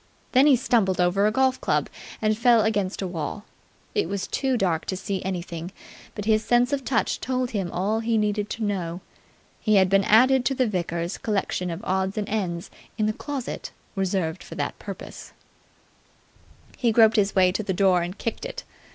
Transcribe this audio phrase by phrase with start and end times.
[0.31, 1.87] Then he stumbled over a golf club
[2.23, 3.45] and fell against a wall.
[3.93, 5.71] It was too dark to see anything,
[6.15, 9.01] but his sense of touch told him all he needed to know.
[9.59, 13.73] He had been added to the vicar's collection of odds and ends in the closet
[13.95, 15.33] reserved for that purpose.
[16.77, 18.63] He groped his way to the door and kicked it.